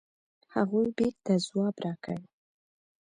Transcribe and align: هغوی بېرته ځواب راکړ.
هغوی 0.53 0.87
بېرته 0.97 1.31
ځواب 1.45 1.75
راکړ. 1.85 2.17